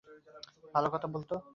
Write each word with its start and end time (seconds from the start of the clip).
ভালো 0.75 0.87
কথা 0.93 1.07
বলত। 1.07 1.31